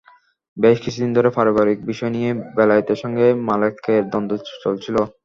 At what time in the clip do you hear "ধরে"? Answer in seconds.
1.13-1.29